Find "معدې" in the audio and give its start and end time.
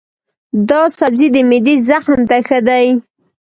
1.49-1.75